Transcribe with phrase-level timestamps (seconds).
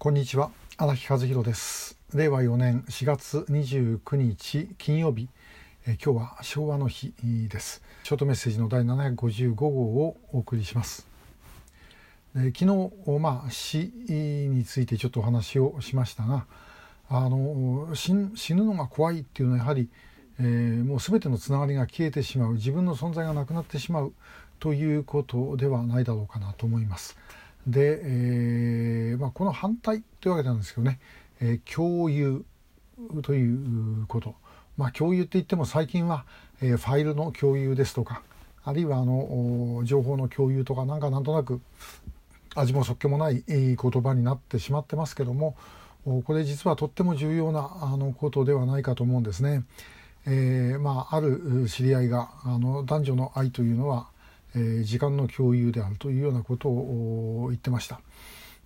[0.00, 0.52] こんにちは。
[0.76, 1.98] 荒木和弘です。
[2.14, 5.28] 令和4年4月29日金曜日。
[5.88, 7.12] え今日は昭和の日
[7.48, 7.82] です。
[8.04, 11.04] ショートメッセージの第755号をお送りします。
[12.32, 16.46] 昨日まあ死についてちょっとお話をしましたが
[17.08, 19.88] あの死ぬのが怖いっていうのはやはり、
[20.38, 22.52] えー、もう全てのつながりが消えてしまう。
[22.52, 24.12] 自分の存在がなくなってしまう
[24.60, 27.18] ということではないだろうかなと思います。
[27.66, 31.00] で、えーまあ、この反対というわけなんですけどね、
[31.40, 32.44] えー、共有
[33.22, 34.34] ということ、
[34.76, 36.24] まあ、共有って言っても最近は、
[36.60, 38.22] えー、ファイルの共有ですとか
[38.64, 41.60] あるいはあの情報の共有とかなんかなんとなく
[42.54, 45.56] 味もそっけもない言葉になってしまってますけども
[46.04, 49.64] これ実はとっても重要なあのことではないかと思うんですね。
[50.26, 54.08] えーまあ、ある知り合いがあの男女の愛というのは
[54.54, 58.00] えー、時間の共有であるというようなことを言ってました。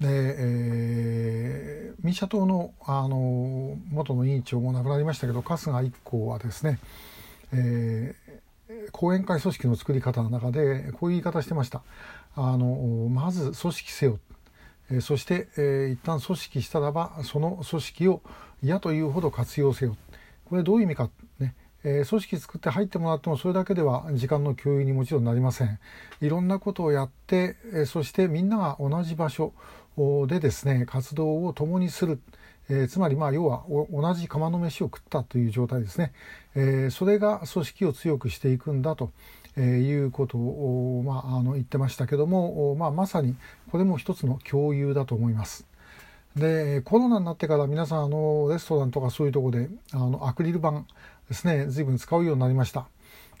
[0.00, 6.78] で、えー、民社党のあの元の委員長も亡くなりましたけど春日一行はですね、
[7.52, 11.82] えー、講演会組織の作り方の中でこういう言い方してました。
[12.34, 14.18] あのまず組織せよ
[14.90, 18.22] えそして、えー、一旦組織したらばその組織を
[18.62, 19.96] 嫌というほど活用せよ
[20.50, 21.08] これどういう意味か、
[21.84, 25.78] えー、組織作って入ってもらってもそれだけでは時間の共有にもちろんなりません
[26.20, 29.52] いろんなことをやって、えー、そしてみんなが同じ場所
[30.26, 32.20] でですね活動を共にする、
[32.68, 36.12] えー、つまりまあ要は同じ釜の飯を食ったという状態ですね、
[36.54, 39.10] えそれが組織を強くしていくんだと。
[39.56, 43.36] えー、いうことを、まあ、あの言ってましたけども、まあ、まさに
[43.70, 45.66] これも一つの共有だと思います。
[46.36, 50.84] でコロナになってから皆さんあのレストランとかそういうとこであのアクリル板
[51.30, 52.88] ですね随分使うようになりました。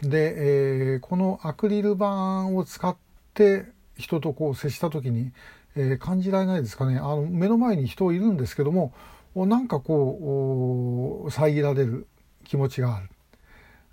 [0.00, 2.96] で、えー、このアクリル板を使っ
[3.34, 3.66] て
[3.98, 5.32] 人とこう接した時に、
[5.76, 6.96] えー、感じられないですかね。
[6.96, 8.94] あの目の前に人いるんですけども
[9.34, 12.06] なんかこう遮られる
[12.44, 13.10] 気持ちがある。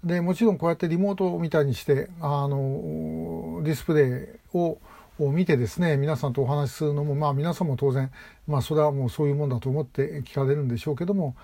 [0.03, 4.77] でもちろんこうやってリモートみたいにしてあのディスプレイを
[5.19, 8.11] を見てですね皆さんとお話しするのもまあ皆さんも当然
[8.47, 11.35] まあそれはもうそういうもんだと思って聞かれるんでしょうけども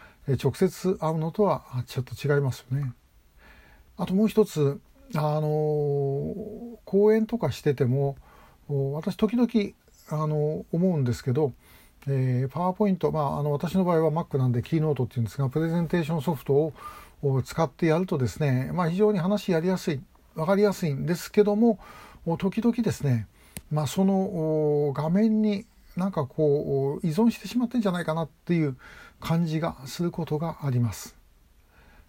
[0.41, 2.93] 直接会うのとはちょっと違いますよね。
[3.97, 4.79] あともう一つ
[5.15, 6.33] あの
[6.85, 8.17] 講演とかしてても
[8.67, 9.49] 私時々
[10.09, 11.53] あの思うんですけど、
[12.07, 16.73] えー、パワーポイント、まあ、あの私の場合は Mac なんでキーノートっていうんですがプレゼンテーションソフト
[17.21, 20.01] を使ってやるとですね、まあ、非常に話やりやすい
[20.35, 21.79] 分かりやすいんですけども
[22.37, 23.27] 時々ですね
[23.73, 25.65] まあ、その画面に
[25.97, 28.77] なんかこう依存してしまってんじゃないかなっていう
[29.19, 31.15] 感じがすることがあります。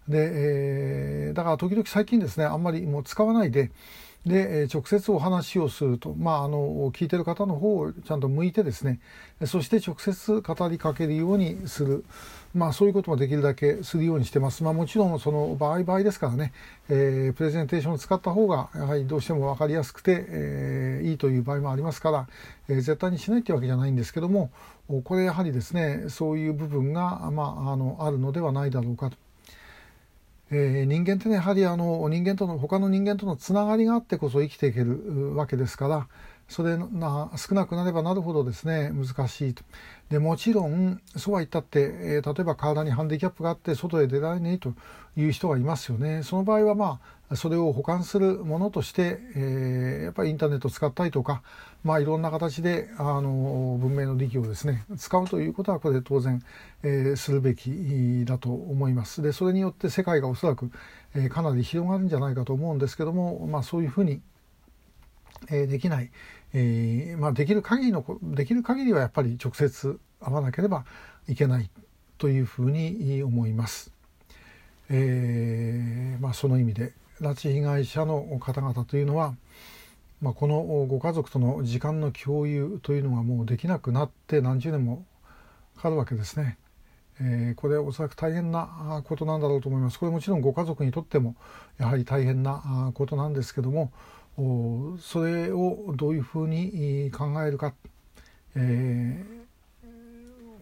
[0.07, 3.71] で、えー、だから時々最近ですねあんまりもう使わないで
[4.25, 8.99] で直接お話をすると、まあ、あの聞いてる方の方をちゃんと向いてですね
[9.45, 12.03] そして直接語りかけるようにする、
[12.55, 16.53] まあ、そういうこともできるだけするようにしてます、まあ、もちろんその場合場合ですからね、
[16.89, 22.27] えー、プレゼンテーションを使った方がやはりどうしても分かりやすくて、えー、いいという場合もありますから、
[22.67, 24.49] えー、絶対にしないというわけじゃないんですけども
[25.03, 29.24] これやはりですねそういう部分が、まあ、あのあるのではないだろうかと。
[30.51, 36.07] えー、人間ってねやはりあの人間との他の人間とのつながりがあってこそ生きていけるわけですから
[36.47, 39.63] それが少なくなればなるほどですね難しいと。
[40.09, 44.73] でもちろんそうは言ったって、えー、例えば体にハンディキャップがあって外へ出られないと
[45.17, 46.21] いう人がいますよね。
[46.23, 51.41] その場合はまあそれを補完するものとして、えー、やっぱりインターネットを使ったりとか、
[51.83, 56.43] まあ、いろんな形であの文明の利器をですね使うということはこれ当然、
[56.83, 59.23] えー、するべきだと思います。
[59.23, 60.69] でそれによって世界がおそらく、
[61.15, 64.21] えー、かなり広がるんじゃないかと思うんですけども、まあ、そういうふうに
[65.49, 66.11] えできない、
[66.53, 70.85] えー、まあ、できる限りのできる限りはやっぱり直接会わなければ
[71.27, 71.69] いけない
[72.17, 73.91] というふうに思います。
[74.89, 79.35] えー、まあ、その意味で拉致被害者の方々というのは、
[80.21, 85.05] まあ、このご家族との時間の共有というのがもうできなくなって何十年も
[85.75, 86.57] かかるわけですね。
[87.19, 89.99] えー、これおそらく大変なことなんだろうと思います。
[89.99, 91.35] これもちろんご家族にとっても
[91.77, 93.91] やはり大変なことなんですけども
[94.37, 97.73] それをどういうふうに考えるか、
[98.55, 99.23] え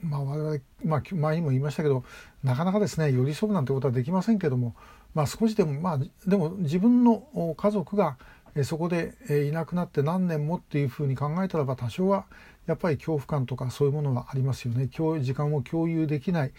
[0.04, 2.04] ー、まあ我々、まあ、前にも言いましたけど
[2.44, 4.76] なかなかですね寄り添うなんてことはできませんけども、
[5.16, 8.18] まあ、少しでもまあでも自分の家族が
[8.64, 9.16] そこで
[9.50, 12.26] いなくなって何年もっていうふうに考えたらば多少は
[12.68, 16.52] やっぱり恐怖感とかそういうものはありますよね時間を共有できない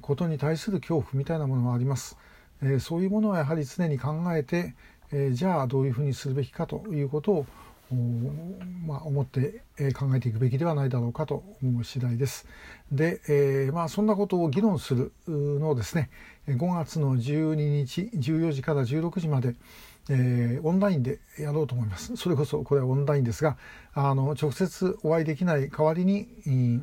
[0.00, 2.16] ことに対する恐怖みたいなものはあります。
[2.80, 4.74] そういうものはやはり常に考えて、
[5.12, 7.46] えー、じゃあどういうふうにするべきかということを
[8.84, 9.62] まあ、思って
[9.94, 12.46] 考えていくべきではないだろうかと思う次第です。
[12.90, 16.10] で、えー、まあ、そんなことを議論するのをですね
[16.48, 19.54] 5月の12日14時から16時まで、
[20.10, 22.16] えー、オンラインでやろうと思います。
[22.16, 23.56] それこそこれはオンラインですが
[23.94, 26.80] あの直接お会いできない代わりに、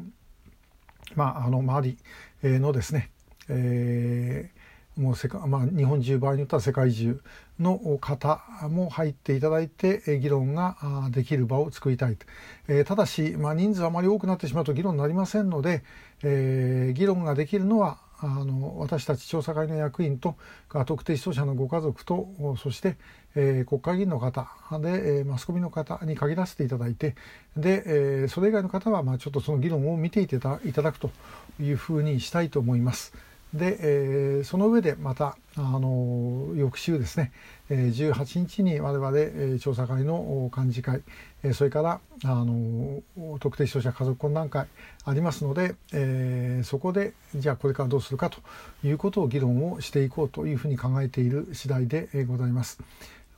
[1.16, 1.98] まあ、あの周
[2.44, 3.12] りのですね、
[3.50, 4.52] え
[4.98, 7.20] もう世界、まあ、日本中場合によっては世界中
[7.60, 10.78] の方も入っていただいて議論が
[11.12, 12.18] できる場を作りたい、
[12.68, 15.84] えー、ただし、まあ、人数あまり多くなってしまうと議論になりませんので、
[16.24, 20.36] えー、議論ができるのはあの私たち調査会の役員と
[20.86, 22.96] 特定失踪者のご家族とそして、
[23.36, 24.48] えー、国会議員の方
[24.80, 27.16] で、えー、マスコミの方に限らせていただいて
[27.58, 31.12] で、えー、それ以外の方は、まあ、ちょっとその議論を見ていただくと
[31.60, 33.14] いうふうにしたいと思います。
[33.54, 37.32] で、えー、その上でまたあの翌週ですね、
[37.70, 41.04] えー、18日に我々、えー、調査会の幹事会、
[41.44, 43.02] え、それからあの
[43.40, 44.68] 特定視聴者家族懇談会
[45.06, 48.40] ありますので、えー、そこでじゃあこれからどうするかと
[48.84, 52.80] いうことを議論をしていこうというふうに考えている次第でございます。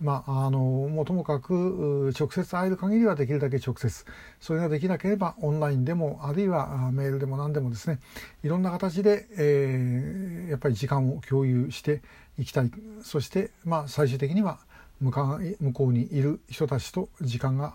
[0.02, 4.06] まあ、あのもうともかく直接会える限りはできるだけ直接
[4.42, 8.00] それができなければオンラインでもあるいはメールでも何でもですね
[8.44, 12.02] いろんな形で、えー、やっぱり時間を共有して
[12.38, 12.72] いきたい
[13.02, 14.60] そして、まあ、最終的には
[15.00, 17.74] 向か向こうにいる人たちと時間が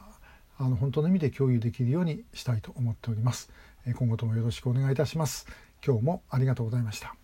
[0.59, 3.51] あの本当の意味で共有できるようにしたいと思っております。
[3.95, 5.47] 今後ともよろしくお願いいたします。
[5.85, 7.15] 今日もありがとうございました。